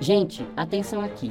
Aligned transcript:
Gente, 0.00 0.46
atenção 0.56 1.02
aqui. 1.02 1.30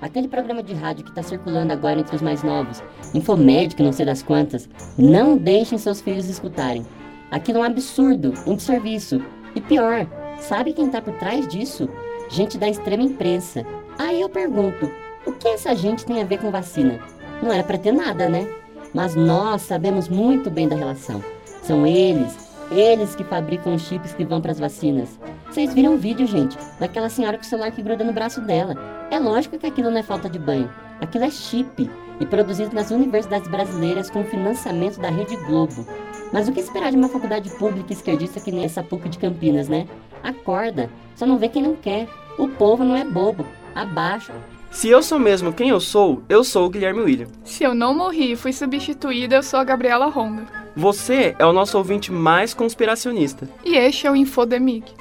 Aquele 0.00 0.26
programa 0.26 0.62
de 0.62 0.72
rádio 0.72 1.04
que 1.04 1.10
está 1.10 1.22
circulando 1.22 1.72
agora 1.72 2.00
entre 2.00 2.16
os 2.16 2.22
mais 2.22 2.42
novos, 2.42 2.82
Infomédica, 3.14 3.82
não 3.82 3.92
sei 3.92 4.06
das 4.06 4.22
quantas, 4.22 4.68
não 4.96 5.36
deixem 5.36 5.76
seus 5.76 6.00
filhos 6.00 6.26
escutarem. 6.26 6.84
Aquilo 7.30 7.58
é 7.58 7.60
um 7.62 7.64
absurdo, 7.64 8.32
um 8.46 8.56
desserviço. 8.56 9.22
E 9.54 9.60
pior, 9.60 10.06
sabe 10.38 10.72
quem 10.72 10.86
está 10.86 11.02
por 11.02 11.12
trás 11.14 11.46
disso? 11.46 11.88
Gente 12.30 12.56
da 12.56 12.68
extrema 12.68 13.02
imprensa. 13.02 13.66
Aí 13.98 14.20
eu 14.20 14.30
pergunto, 14.30 14.90
o 15.26 15.32
que 15.32 15.48
essa 15.48 15.74
gente 15.74 16.04
tem 16.04 16.22
a 16.22 16.24
ver 16.24 16.38
com 16.38 16.50
vacina? 16.50 16.98
Não 17.42 17.52
era 17.52 17.62
para 17.62 17.78
ter 17.78 17.92
nada, 17.92 18.28
né? 18.28 18.48
Mas 18.94 19.14
nós 19.14 19.62
sabemos 19.62 20.08
muito 20.08 20.50
bem 20.50 20.66
da 20.66 20.76
relação. 20.76 21.22
São 21.62 21.86
eles, 21.86 22.34
eles 22.70 23.14
que 23.14 23.24
fabricam 23.24 23.74
os 23.74 23.82
chips 23.82 24.14
que 24.14 24.24
vão 24.24 24.40
para 24.40 24.52
as 24.52 24.58
vacinas. 24.58 25.18
Vocês 25.56 25.72
viram 25.72 25.94
o 25.94 25.96
vídeo, 25.96 26.26
gente, 26.26 26.54
daquela 26.78 27.08
senhora 27.08 27.38
com 27.38 27.42
o 27.42 27.46
celular 27.46 27.70
que 27.70 27.80
gruda 27.80 28.04
no 28.04 28.12
braço 28.12 28.42
dela. 28.42 28.74
É 29.10 29.18
lógico 29.18 29.58
que 29.58 29.64
aquilo 29.64 29.90
não 29.90 29.96
é 29.96 30.02
falta 30.02 30.28
de 30.28 30.38
banho. 30.38 30.70
Aquilo 31.00 31.24
é 31.24 31.30
chip 31.30 31.90
e 32.20 32.26
produzido 32.26 32.74
nas 32.74 32.90
universidades 32.90 33.48
brasileiras 33.48 34.10
com 34.10 34.22
financiamento 34.22 35.00
da 35.00 35.08
Rede 35.08 35.34
Globo. 35.46 35.86
Mas 36.30 36.46
o 36.46 36.52
que 36.52 36.60
esperar 36.60 36.90
de 36.90 36.98
uma 36.98 37.08
faculdade 37.08 37.48
pública 37.56 37.90
esquerdista 37.90 38.38
que 38.38 38.52
nem 38.52 38.66
essa 38.66 38.82
PUC 38.82 39.08
de 39.08 39.16
Campinas, 39.16 39.66
né? 39.66 39.88
Acorda, 40.22 40.90
só 41.14 41.24
não 41.24 41.38
vê 41.38 41.48
quem 41.48 41.62
não 41.62 41.74
quer. 41.74 42.06
O 42.38 42.48
povo 42.48 42.84
não 42.84 42.94
é 42.94 43.02
bobo. 43.02 43.46
Abaixo. 43.74 44.32
Se 44.70 44.90
eu 44.90 45.02
sou 45.02 45.18
mesmo 45.18 45.54
quem 45.54 45.70
eu 45.70 45.80
sou, 45.80 46.22
eu 46.28 46.44
sou 46.44 46.66
o 46.66 46.70
Guilherme 46.70 47.00
William. 47.00 47.28
Se 47.44 47.64
eu 47.64 47.74
não 47.74 47.94
morri 47.94 48.32
e 48.32 48.36
fui 48.36 48.52
substituída, 48.52 49.36
eu 49.36 49.42
sou 49.42 49.58
a 49.58 49.64
Gabriela 49.64 50.04
Ronda. 50.08 50.44
Você 50.76 51.34
é 51.38 51.46
o 51.46 51.52
nosso 51.54 51.78
ouvinte 51.78 52.12
mais 52.12 52.52
conspiracionista. 52.52 53.48
E 53.64 53.74
este 53.74 54.06
é 54.06 54.10
o 54.10 54.16
Infodemic. 54.16 54.92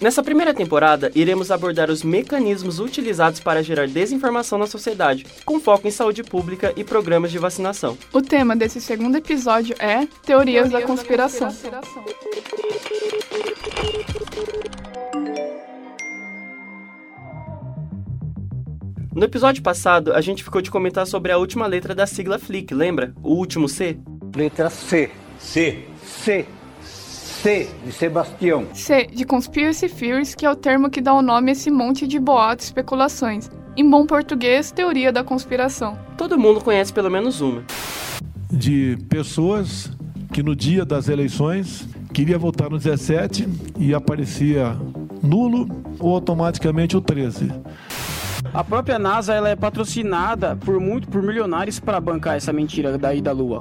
Nessa 0.00 0.22
primeira 0.22 0.54
temporada, 0.54 1.12
iremos 1.14 1.50
abordar 1.50 1.90
os 1.90 2.02
mecanismos 2.02 2.78
utilizados 2.78 3.38
para 3.38 3.62
gerar 3.62 3.86
desinformação 3.86 4.58
na 4.58 4.66
sociedade, 4.66 5.26
com 5.44 5.60
foco 5.60 5.86
em 5.86 5.90
saúde 5.90 6.22
pública 6.22 6.72
e 6.74 6.82
programas 6.82 7.30
de 7.30 7.38
vacinação. 7.38 7.98
O 8.10 8.22
tema 8.22 8.56
desse 8.56 8.80
segundo 8.80 9.16
episódio 9.16 9.76
é 9.78 10.06
Teorias, 10.24 10.70
Teorias 10.70 10.70
da, 10.70 10.80
conspiração. 10.82 11.48
da 11.48 11.52
conspiração. 11.52 12.04
No 19.14 19.24
episódio 19.24 19.62
passado, 19.62 20.14
a 20.14 20.20
gente 20.22 20.42
ficou 20.42 20.62
de 20.62 20.70
comentar 20.70 21.06
sobre 21.06 21.30
a 21.30 21.36
última 21.36 21.66
letra 21.66 21.94
da 21.94 22.06
sigla 22.06 22.38
FLIC, 22.38 22.72
lembra? 22.72 23.12
O 23.22 23.34
último 23.34 23.68
C? 23.68 23.98
Letra 24.34 24.70
C. 24.70 25.10
C. 25.38 25.84
C. 26.02 26.46
C 27.42 27.70
de 27.82 27.90
Sebastião. 27.90 28.66
C 28.74 29.06
de 29.06 29.24
Conspiracy 29.24 29.88
Theories, 29.88 30.34
que 30.34 30.44
é 30.44 30.50
o 30.50 30.54
termo 30.54 30.90
que 30.90 31.00
dá 31.00 31.14
o 31.14 31.22
nome 31.22 31.50
a 31.50 31.52
esse 31.52 31.70
monte 31.70 32.06
de 32.06 32.18
boatos 32.18 32.66
e 32.66 32.68
especulações. 32.68 33.48
Em 33.74 33.88
bom 33.88 34.04
português, 34.04 34.70
teoria 34.70 35.10
da 35.10 35.24
conspiração. 35.24 35.98
Todo 36.18 36.38
mundo 36.38 36.60
conhece 36.60 36.92
pelo 36.92 37.10
menos 37.10 37.40
uma. 37.40 37.64
De 38.52 38.98
pessoas 39.08 39.90
que 40.34 40.42
no 40.42 40.54
dia 40.54 40.84
das 40.84 41.08
eleições 41.08 41.88
queria 42.12 42.38
votar 42.38 42.68
no 42.68 42.76
17 42.76 43.48
e 43.78 43.94
aparecia 43.94 44.76
nulo 45.22 45.66
ou 45.98 46.14
automaticamente 46.14 46.94
o 46.94 47.00
13. 47.00 47.50
A 48.52 48.62
própria 48.62 48.98
NASA 48.98 49.32
ela 49.32 49.48
é 49.48 49.56
patrocinada 49.56 50.56
por 50.56 50.78
muito 50.78 51.08
por 51.08 51.22
milionários 51.22 51.80
para 51.80 52.00
bancar 52.00 52.36
essa 52.36 52.52
mentira 52.52 52.98
daí 52.98 53.22
da 53.22 53.32
Lua. 53.32 53.60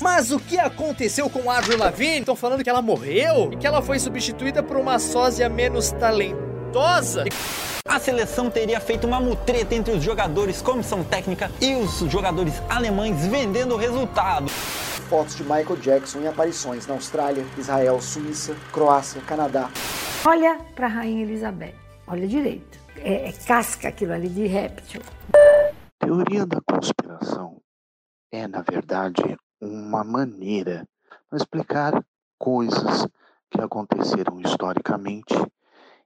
Mas 0.00 0.30
o 0.30 0.38
que 0.38 0.58
aconteceu 0.58 1.30
com 1.30 1.50
a 1.50 1.58
Avril 1.58 1.78
Lavigne? 1.78 2.20
Estão 2.20 2.36
falando 2.36 2.62
que 2.62 2.68
ela 2.70 2.82
morreu 2.82 3.50
e 3.52 3.56
que 3.56 3.66
ela 3.66 3.80
foi 3.80 3.98
substituída 3.98 4.62
por 4.62 4.76
uma 4.76 4.98
sósia 4.98 5.48
menos 5.48 5.90
talentosa? 5.92 7.24
A 7.88 7.98
seleção 7.98 8.50
teria 8.50 8.80
feito 8.80 9.06
uma 9.06 9.20
mutreta 9.20 9.74
entre 9.74 9.94
os 9.94 10.02
jogadores, 10.02 10.60
comissão 10.60 11.02
técnica 11.02 11.50
e 11.60 11.74
os 11.76 11.98
jogadores 12.10 12.54
alemães 12.68 13.26
vendendo 13.26 13.74
o 13.74 13.78
resultado. 13.78 14.48
Fotos 15.08 15.36
de 15.36 15.42
Michael 15.44 15.76
Jackson 15.76 16.20
em 16.20 16.26
aparições 16.26 16.86
na 16.86 16.94
Austrália, 16.94 17.44
Israel, 17.56 18.00
Suíça, 18.00 18.54
Croácia, 18.72 19.20
Canadá. 19.22 19.70
Olha 20.26 20.58
para 20.74 20.86
a 20.86 20.90
Rainha 20.90 21.22
Elizabeth, 21.22 21.74
olha 22.06 22.26
direito. 22.26 22.78
É, 22.98 23.28
é 23.28 23.32
casca 23.32 23.88
aquilo 23.88 24.12
ali 24.12 24.28
de 24.28 24.46
réptil. 24.46 25.00
Teoria 26.00 26.44
da 26.44 26.58
conspiração 26.68 27.56
é, 28.32 28.46
na 28.46 28.60
verdade, 28.60 29.22
uma 29.60 30.04
maneira 30.04 30.86
para 31.28 31.36
explicar 31.36 32.04
coisas 32.38 33.06
que 33.50 33.60
aconteceram 33.60 34.40
historicamente 34.40 35.34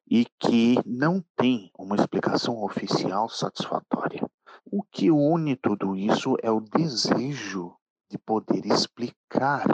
e 0.08 0.26
que 0.38 0.76
não 0.84 1.24
tem 1.36 1.70
uma 1.78 1.96
explicação 1.96 2.62
oficial 2.62 3.28
satisfatória. 3.28 4.28
O 4.64 4.82
que 4.82 5.10
une 5.10 5.56
tudo 5.56 5.96
isso 5.96 6.36
é 6.42 6.50
o 6.50 6.60
desejo 6.60 7.76
de 8.10 8.18
poder 8.18 8.66
explicar 8.66 9.66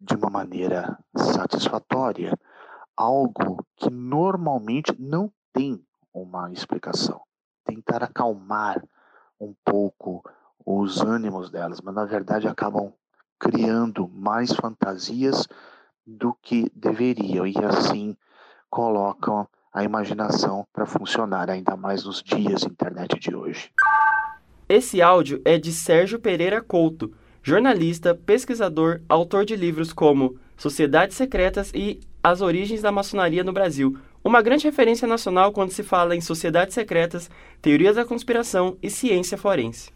de 0.00 0.14
uma 0.14 0.30
maneira 0.30 0.98
satisfatória 1.16 2.38
algo 2.96 3.64
que 3.76 3.90
normalmente 3.90 4.94
não 4.98 5.32
tem 5.52 5.82
uma 6.12 6.52
explicação. 6.52 7.22
Tentar 7.64 8.02
acalmar 8.02 8.82
um 9.40 9.54
pouco 9.64 10.22
os 10.70 11.00
ânimos 11.00 11.50
delas, 11.50 11.80
mas 11.80 11.94
na 11.94 12.04
verdade 12.04 12.46
acabam 12.46 12.92
criando 13.40 14.06
mais 14.06 14.52
fantasias 14.52 15.48
do 16.06 16.36
que 16.42 16.70
deveriam 16.74 17.46
e 17.46 17.54
assim 17.64 18.14
colocam 18.68 19.48
a 19.72 19.82
imaginação 19.82 20.66
para 20.70 20.84
funcionar 20.84 21.48
ainda 21.48 21.74
mais 21.74 22.04
nos 22.04 22.22
dias 22.22 22.64
internet 22.64 23.18
de 23.18 23.34
hoje. 23.34 23.70
Esse 24.68 25.00
áudio 25.00 25.40
é 25.42 25.56
de 25.56 25.72
Sérgio 25.72 26.18
Pereira 26.18 26.60
Couto, 26.60 27.14
jornalista, 27.42 28.14
pesquisador, 28.14 29.00
autor 29.08 29.46
de 29.46 29.56
livros 29.56 29.90
como 29.90 30.38
Sociedades 30.54 31.16
Secretas 31.16 31.72
e 31.74 31.98
As 32.22 32.42
Origens 32.42 32.82
da 32.82 32.92
Maçonaria 32.92 33.42
no 33.42 33.54
Brasil, 33.54 33.96
uma 34.22 34.42
grande 34.42 34.66
referência 34.66 35.08
nacional 35.08 35.50
quando 35.50 35.70
se 35.70 35.82
fala 35.82 36.14
em 36.14 36.20
sociedades 36.20 36.74
secretas, 36.74 37.30
teorias 37.62 37.96
da 37.96 38.04
conspiração 38.04 38.76
e 38.82 38.90
ciência 38.90 39.38
forense. 39.38 39.90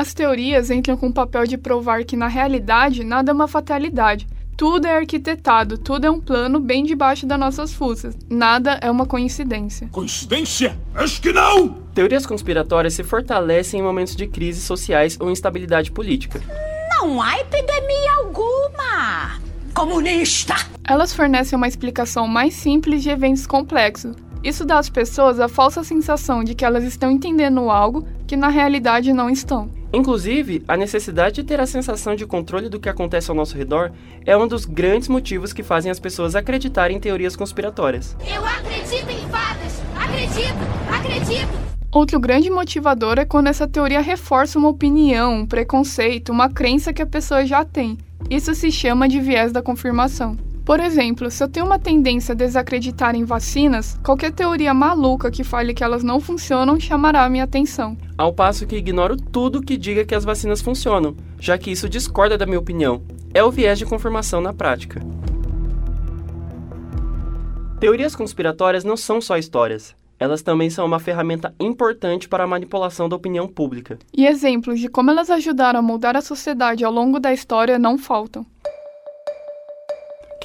As 0.00 0.14
teorias 0.14 0.70
entram 0.70 0.96
com 0.96 1.08
o 1.08 1.12
papel 1.12 1.46
de 1.46 1.58
provar 1.58 2.04
que, 2.04 2.16
na 2.16 2.26
realidade, 2.26 3.04
nada 3.04 3.32
é 3.32 3.34
uma 3.34 3.46
fatalidade. 3.46 4.26
Tudo 4.56 4.86
é 4.86 4.96
arquitetado, 4.96 5.76
tudo 5.76 6.06
é 6.06 6.10
um 6.10 6.18
plano 6.18 6.58
bem 6.58 6.84
debaixo 6.84 7.26
das 7.26 7.38
nossas 7.38 7.74
fuças. 7.74 8.16
Nada 8.30 8.80
é 8.80 8.90
uma 8.90 9.04
coincidência. 9.04 9.88
Coincidência? 9.92 10.74
Acho 10.94 11.20
que 11.20 11.34
não! 11.34 11.82
Teorias 11.94 12.24
conspiratórias 12.24 12.94
se 12.94 13.04
fortalecem 13.04 13.80
em 13.80 13.82
momentos 13.82 14.16
de 14.16 14.26
crises 14.26 14.64
sociais 14.64 15.18
ou 15.20 15.30
instabilidade 15.30 15.92
política. 15.92 16.40
Não 16.88 17.20
há 17.20 17.38
epidemia 17.38 18.14
alguma! 18.20 19.38
Comunista! 19.74 20.54
Elas 20.82 21.12
fornecem 21.12 21.58
uma 21.58 21.68
explicação 21.68 22.26
mais 22.26 22.54
simples 22.54 23.02
de 23.02 23.10
eventos 23.10 23.46
complexos, 23.46 24.16
isso 24.42 24.64
dá 24.64 24.78
às 24.78 24.88
pessoas 24.88 25.38
a 25.38 25.48
falsa 25.48 25.84
sensação 25.84 26.42
de 26.42 26.54
que 26.54 26.64
elas 26.64 26.84
estão 26.84 27.10
entendendo 27.10 27.68
algo 27.70 28.06
que 28.26 28.36
na 28.36 28.48
realidade 28.48 29.12
não 29.12 29.28
estão. 29.28 29.68
Inclusive, 29.92 30.62
a 30.68 30.76
necessidade 30.76 31.36
de 31.36 31.44
ter 31.44 31.58
a 31.60 31.66
sensação 31.66 32.14
de 32.14 32.24
controle 32.24 32.68
do 32.68 32.78
que 32.78 32.88
acontece 32.88 33.30
ao 33.30 33.36
nosso 33.36 33.56
redor 33.56 33.90
é 34.24 34.36
um 34.36 34.46
dos 34.46 34.64
grandes 34.64 35.08
motivos 35.08 35.52
que 35.52 35.62
fazem 35.62 35.90
as 35.90 35.98
pessoas 35.98 36.36
acreditarem 36.36 36.96
em 36.96 37.00
teorias 37.00 37.34
conspiratórias. 37.34 38.16
Eu 38.24 38.44
acredito 38.44 39.10
em 39.10 39.28
fadas! 39.28 39.82
Acredito! 39.96 40.58
Acredito! 40.88 41.70
Outro 41.92 42.20
grande 42.20 42.48
motivador 42.50 43.18
é 43.18 43.24
quando 43.24 43.48
essa 43.48 43.66
teoria 43.66 44.00
reforça 44.00 44.58
uma 44.58 44.68
opinião, 44.68 45.40
um 45.40 45.46
preconceito, 45.46 46.30
uma 46.30 46.48
crença 46.48 46.92
que 46.92 47.02
a 47.02 47.06
pessoa 47.06 47.44
já 47.44 47.64
tem. 47.64 47.98
Isso 48.30 48.54
se 48.54 48.70
chama 48.70 49.08
de 49.08 49.18
viés 49.18 49.50
da 49.50 49.60
confirmação. 49.60 50.36
Por 50.64 50.78
exemplo, 50.78 51.30
se 51.30 51.42
eu 51.42 51.48
tenho 51.48 51.66
uma 51.66 51.78
tendência 51.78 52.32
a 52.32 52.36
desacreditar 52.36 53.14
em 53.14 53.24
vacinas, 53.24 53.98
qualquer 54.04 54.32
teoria 54.32 54.74
maluca 54.74 55.30
que 55.30 55.42
fale 55.42 55.74
que 55.74 55.82
elas 55.82 56.04
não 56.04 56.20
funcionam 56.20 56.78
chamará 56.78 57.24
a 57.24 57.28
minha 57.28 57.44
atenção. 57.44 57.96
Ao 58.16 58.32
passo 58.32 58.66
que 58.66 58.76
ignoro 58.76 59.16
tudo 59.16 59.62
que 59.62 59.76
diga 59.76 60.04
que 60.04 60.14
as 60.14 60.24
vacinas 60.24 60.60
funcionam, 60.60 61.16
já 61.38 61.56
que 61.56 61.70
isso 61.70 61.88
discorda 61.88 62.36
da 62.36 62.46
minha 62.46 62.58
opinião. 62.58 63.02
É 63.32 63.42
o 63.42 63.50
viés 63.50 63.78
de 63.78 63.86
confirmação 63.86 64.40
na 64.40 64.52
prática. 64.52 65.00
Teorias 67.80 68.14
conspiratórias 68.14 68.84
não 68.84 68.96
são 68.96 69.20
só 69.20 69.38
histórias. 69.38 69.94
Elas 70.18 70.42
também 70.42 70.68
são 70.68 70.84
uma 70.84 71.00
ferramenta 71.00 71.54
importante 71.58 72.28
para 72.28 72.44
a 72.44 72.46
manipulação 72.46 73.08
da 73.08 73.16
opinião 73.16 73.48
pública. 73.48 73.98
E 74.12 74.26
exemplos 74.26 74.78
de 74.78 74.86
como 74.86 75.10
elas 75.10 75.30
ajudaram 75.30 75.78
a 75.78 75.82
moldar 75.82 76.14
a 76.14 76.20
sociedade 76.20 76.84
ao 76.84 76.92
longo 76.92 77.18
da 77.18 77.32
história 77.32 77.78
não 77.78 77.96
faltam. 77.96 78.44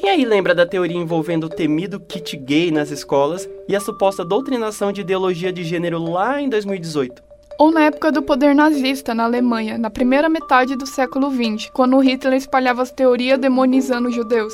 Quem 0.05 0.11
aí 0.11 0.23
lembra 0.23 0.53
da 0.53 0.67
teoria 0.67 0.95
envolvendo 0.95 1.45
o 1.45 1.49
temido 1.49 1.99
kit 1.99 2.37
gay 2.37 2.69
nas 2.69 2.91
escolas 2.91 3.49
e 3.67 3.75
a 3.75 3.79
suposta 3.79 4.23
doutrinação 4.23 4.91
de 4.91 5.01
ideologia 5.01 5.51
de 5.51 5.63
gênero 5.63 5.97
lá 5.97 6.39
em 6.39 6.47
2018? 6.47 7.23
Ou 7.57 7.71
na 7.71 7.85
época 7.85 8.11
do 8.11 8.21
poder 8.21 8.53
nazista 8.53 9.15
na 9.15 9.23
Alemanha, 9.23 9.79
na 9.79 9.89
primeira 9.89 10.29
metade 10.29 10.75
do 10.75 10.85
século 10.85 11.31
XX, 11.31 11.71
quando 11.73 11.97
Hitler 11.97 12.35
espalhava 12.35 12.83
as 12.83 12.91
teorias 12.91 13.39
demonizando 13.39 14.07
os 14.07 14.13
judeus. 14.13 14.53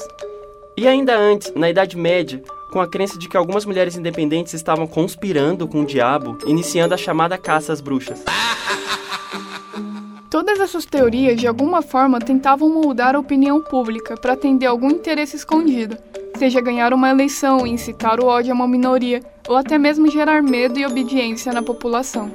E 0.77 0.87
ainda 0.87 1.19
antes, 1.19 1.51
na 1.53 1.69
Idade 1.69 1.97
Média, 1.97 2.41
com 2.71 2.79
a 2.79 2.87
crença 2.87 3.19
de 3.19 3.27
que 3.27 3.35
algumas 3.35 3.65
mulheres 3.65 3.97
independentes 3.97 4.53
estavam 4.53 4.87
conspirando 4.87 5.67
com 5.67 5.81
o 5.81 5.85
diabo, 5.85 6.37
iniciando 6.47 6.93
a 6.93 6.97
chamada 6.97 7.37
caça 7.37 7.73
às 7.73 7.81
bruxas. 7.81 8.23
Todas 10.41 10.59
essas 10.59 10.87
teorias, 10.87 11.39
de 11.39 11.45
alguma 11.45 11.83
forma, 11.83 12.17
tentavam 12.17 12.67
moldar 12.67 13.15
a 13.15 13.19
opinião 13.19 13.61
pública 13.61 14.17
para 14.17 14.33
atender 14.33 14.65
algum 14.65 14.89
interesse 14.89 15.35
escondido, 15.35 15.95
seja 16.35 16.59
ganhar 16.59 16.95
uma 16.95 17.11
eleição, 17.11 17.67
incitar 17.67 18.19
o 18.19 18.25
ódio 18.25 18.51
a 18.51 18.55
uma 18.55 18.67
minoria, 18.67 19.21
ou 19.47 19.55
até 19.55 19.77
mesmo 19.77 20.09
gerar 20.09 20.41
medo 20.41 20.79
e 20.79 20.85
obediência 20.85 21.53
na 21.53 21.61
população. 21.61 22.31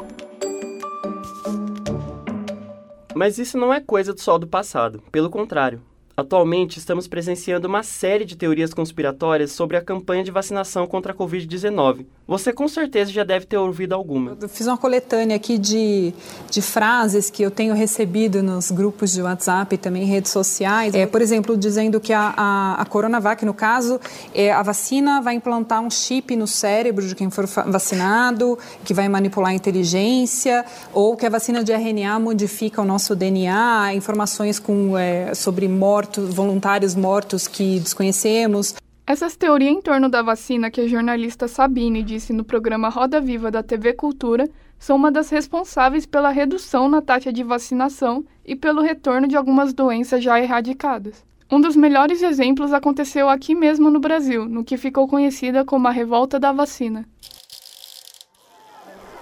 Mas 3.12 3.38
isso 3.38 3.58
não 3.58 3.75
é 3.75 3.81
coisa 3.81 4.14
sol 4.17 4.38
do 4.38 4.47
passado, 4.47 5.02
pelo 5.11 5.29
contrário. 5.29 5.82
Atualmente, 6.16 6.78
estamos 6.78 7.06
presenciando 7.06 7.68
uma 7.68 7.82
série 7.82 8.24
de 8.24 8.36
teorias 8.36 8.72
conspiratórias 8.72 9.52
sobre 9.52 9.76
a 9.76 9.82
campanha 9.82 10.24
de 10.24 10.30
vacinação 10.30 10.86
contra 10.86 11.12
a 11.12 11.14
Covid-19. 11.14 12.06
Você 12.26 12.54
com 12.54 12.66
certeza 12.66 13.12
já 13.12 13.22
deve 13.22 13.44
ter 13.44 13.58
ouvido 13.58 13.94
alguma. 13.94 14.34
Eu 14.40 14.48
fiz 14.48 14.66
uma 14.66 14.78
coletânea 14.78 15.36
aqui 15.36 15.58
de, 15.58 16.14
de 16.50 16.62
frases 16.62 17.28
que 17.28 17.42
eu 17.42 17.50
tenho 17.50 17.74
recebido 17.74 18.42
nos 18.42 18.70
grupos 18.70 19.12
de 19.12 19.20
WhatsApp 19.20 19.74
e 19.74 19.78
também 19.78 20.04
em 20.04 20.06
redes 20.06 20.32
sociais. 20.32 20.94
É, 20.94 21.04
por 21.04 21.20
exemplo, 21.20 21.54
dizendo 21.54 22.00
que 22.00 22.14
a, 22.14 22.32
a, 22.34 22.80
a 22.80 22.84
Coronavac, 22.86 23.44
no 23.44 23.52
caso, 23.52 24.00
é, 24.34 24.50
a 24.50 24.62
vacina 24.62 25.20
vai 25.20 25.34
implantar 25.34 25.82
um 25.82 25.90
chip 25.90 26.34
no 26.34 26.46
cérebro 26.46 27.06
de 27.06 27.14
quem 27.14 27.28
for 27.28 27.46
vacinado, 27.46 28.58
que 28.86 28.94
vai 28.94 29.06
manipular 29.06 29.50
a 29.50 29.54
inteligência, 29.54 30.64
ou 30.94 31.14
que 31.14 31.26
a 31.26 31.30
vacina 31.30 31.62
de 31.62 31.72
RNA 31.72 32.18
modifica 32.18 32.80
o 32.80 32.86
nosso 32.86 33.14
DNA, 33.14 33.92
informações 33.92 34.58
com, 34.58 34.96
é, 34.96 35.34
sobre 35.34 35.68
morte 35.68 36.06
mortos, 36.06 36.35
voluntários 36.35 36.94
mortos 36.94 37.49
que 37.49 37.81
desconhecemos. 37.81 38.75
Essas 39.06 39.37
teorias 39.37 39.73
em 39.73 39.81
torno 39.81 40.08
da 40.08 40.23
vacina 40.23 40.70
que 40.70 40.81
a 40.81 40.88
jornalista 40.88 41.47
Sabine 41.47 42.03
disse 42.03 42.32
no 42.32 42.44
programa 42.44 42.88
Roda 42.88 43.20
Viva 43.20 43.50
da 43.50 43.62
TV 43.62 43.93
Cultura 43.93 44.49
são 44.79 44.97
uma 44.97 45.11
das 45.11 45.31
responsáveis 45.31 46.06
pela 46.06 46.31
redução 46.31 46.88
na 46.88 47.00
taxa 47.00 47.32
de 47.32 47.43
vacinação 47.43 48.25
e 48.44 48.55
pelo 48.55 48.82
retorno 48.82 49.26
de 49.26 49.37
algumas 49.37 49.73
doenças 49.73 50.23
já 50.23 50.41
erradicadas. 50.41 51.25
Um 51.50 51.61
dos 51.61 51.76
melhores 51.76 52.23
exemplos 52.23 52.73
aconteceu 52.73 53.29
aqui 53.29 53.55
mesmo 53.55 53.91
no 53.91 54.00
Brasil, 54.00 54.47
no 54.47 54.64
que 54.64 54.76
ficou 54.76 55.06
conhecida 55.06 55.64
como 55.64 55.87
a 55.87 55.93
Revolta 55.93 56.41
da 56.41 56.52
Vacina. 56.52 57.06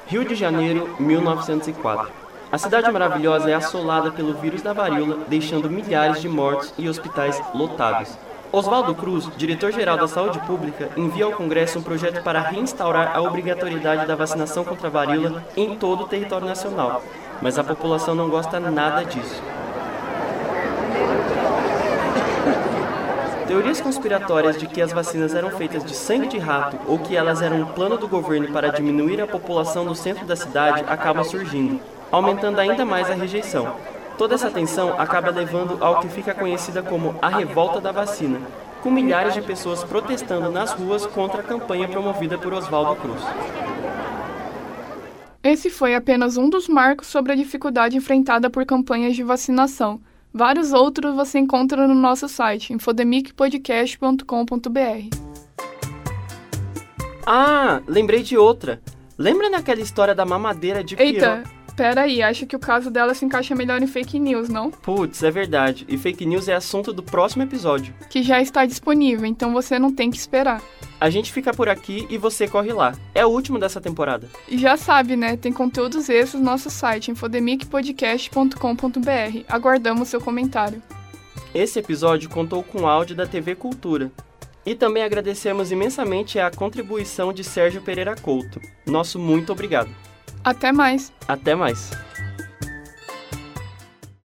Rio 0.06 0.24
de 0.24 0.34
Janeiro, 0.34 0.96
1904. 0.98 2.23
A 2.54 2.58
cidade 2.58 2.88
maravilhosa 2.88 3.50
é 3.50 3.54
assolada 3.54 4.12
pelo 4.12 4.32
vírus 4.34 4.62
da 4.62 4.72
varíola, 4.72 5.24
deixando 5.26 5.68
milhares 5.68 6.20
de 6.20 6.28
mortos 6.28 6.72
e 6.78 6.88
hospitais 6.88 7.42
lotados. 7.52 8.16
Oswaldo 8.52 8.94
Cruz, 8.94 9.28
diretor-geral 9.36 9.96
da 9.96 10.06
Saúde 10.06 10.38
Pública, 10.46 10.88
envia 10.96 11.24
ao 11.24 11.32
Congresso 11.32 11.80
um 11.80 11.82
projeto 11.82 12.22
para 12.22 12.38
reinstaurar 12.38 13.10
a 13.12 13.20
obrigatoriedade 13.20 14.06
da 14.06 14.14
vacinação 14.14 14.62
contra 14.62 14.86
a 14.86 14.90
varíola 14.90 15.44
em 15.56 15.74
todo 15.76 16.04
o 16.04 16.06
território 16.06 16.46
nacional. 16.46 17.02
Mas 17.42 17.58
a 17.58 17.64
população 17.64 18.14
não 18.14 18.30
gosta 18.30 18.60
nada 18.60 19.04
disso. 19.04 19.42
Teorias 23.48 23.80
conspiratórias 23.80 24.56
de 24.56 24.68
que 24.68 24.80
as 24.80 24.92
vacinas 24.92 25.34
eram 25.34 25.50
feitas 25.50 25.84
de 25.84 25.96
sangue 25.96 26.28
de 26.28 26.38
rato 26.38 26.78
ou 26.86 27.00
que 27.00 27.16
elas 27.16 27.42
eram 27.42 27.62
um 27.62 27.66
plano 27.66 27.98
do 27.98 28.06
governo 28.06 28.52
para 28.52 28.68
diminuir 28.68 29.20
a 29.20 29.26
população 29.26 29.84
no 29.84 29.96
centro 29.96 30.24
da 30.24 30.36
cidade 30.36 30.84
acabam 30.86 31.24
surgindo 31.24 31.80
aumentando 32.14 32.60
ainda 32.60 32.84
mais 32.84 33.10
a 33.10 33.14
rejeição. 33.14 33.76
Toda 34.16 34.36
essa 34.36 34.50
tensão 34.50 35.00
acaba 35.00 35.30
levando 35.30 35.82
ao 35.82 36.00
que 36.00 36.08
fica 36.08 36.32
conhecida 36.32 36.82
como 36.82 37.16
a 37.20 37.28
revolta 37.28 37.80
da 37.80 37.90
vacina, 37.90 38.40
com 38.80 38.90
milhares 38.90 39.34
de 39.34 39.42
pessoas 39.42 39.82
protestando 39.82 40.50
nas 40.50 40.72
ruas 40.72 41.04
contra 41.06 41.40
a 41.40 41.44
campanha 41.44 41.88
promovida 41.88 42.38
por 42.38 42.52
Oswaldo 42.52 43.00
Cruz. 43.00 43.20
Esse 45.42 45.68
foi 45.68 45.94
apenas 45.94 46.36
um 46.36 46.48
dos 46.48 46.68
marcos 46.68 47.08
sobre 47.08 47.32
a 47.32 47.36
dificuldade 47.36 47.96
enfrentada 47.96 48.48
por 48.48 48.64
campanhas 48.64 49.16
de 49.16 49.22
vacinação. 49.22 50.00
Vários 50.32 50.72
outros 50.72 51.14
você 51.14 51.38
encontra 51.38 51.86
no 51.86 51.94
nosso 51.94 52.28
site, 52.28 52.72
infodemicpodcast.com.br. 52.72 55.16
Ah, 57.26 57.82
lembrei 57.86 58.22
de 58.22 58.36
outra. 58.36 58.80
Lembra 59.18 59.50
daquela 59.50 59.80
história 59.80 60.14
da 60.14 60.24
mamadeira 60.24 60.82
de 60.82 60.96
Eita, 60.98 61.44
Pera 61.76 62.02
aí, 62.02 62.22
acho 62.22 62.46
que 62.46 62.54
o 62.54 62.58
caso 62.58 62.88
dela 62.88 63.14
se 63.14 63.24
encaixa 63.24 63.52
melhor 63.54 63.82
em 63.82 63.86
fake 63.86 64.20
news, 64.20 64.48
não? 64.48 64.70
Putz, 64.70 65.24
é 65.24 65.30
verdade. 65.30 65.84
E 65.88 65.98
fake 65.98 66.24
news 66.24 66.48
é 66.48 66.54
assunto 66.54 66.92
do 66.92 67.02
próximo 67.02 67.42
episódio. 67.42 67.92
Que 68.08 68.22
já 68.22 68.40
está 68.40 68.64
disponível, 68.64 69.26
então 69.26 69.52
você 69.52 69.76
não 69.76 69.92
tem 69.92 70.08
que 70.08 70.16
esperar. 70.16 70.62
A 71.00 71.10
gente 71.10 71.32
fica 71.32 71.52
por 71.52 71.68
aqui 71.68 72.06
e 72.08 72.16
você 72.16 72.46
corre 72.46 72.72
lá. 72.72 72.94
É 73.12 73.26
o 73.26 73.28
último 73.28 73.58
dessa 73.58 73.80
temporada. 73.80 74.28
E 74.48 74.56
já 74.56 74.76
sabe, 74.76 75.16
né? 75.16 75.36
Tem 75.36 75.52
conteúdos 75.52 76.08
esses 76.08 76.34
no 76.34 76.46
nosso 76.46 76.70
site, 76.70 77.10
infodemicpodcast.com.br. 77.10 79.44
Aguardamos 79.48 80.08
seu 80.08 80.20
comentário. 80.20 80.80
Esse 81.52 81.80
episódio 81.80 82.30
contou 82.30 82.62
com 82.62 82.86
áudio 82.86 83.16
da 83.16 83.26
TV 83.26 83.56
Cultura. 83.56 84.12
E 84.64 84.74
também 84.74 85.02
agradecemos 85.02 85.72
imensamente 85.72 86.38
a 86.38 86.50
contribuição 86.50 87.32
de 87.32 87.44
Sérgio 87.44 87.82
Pereira 87.82 88.14
Couto. 88.14 88.60
Nosso 88.86 89.18
muito 89.18 89.52
obrigado. 89.52 89.90
Até 90.44 90.72
mais. 90.72 91.12
Até 91.26 91.54
mais. 91.54 91.90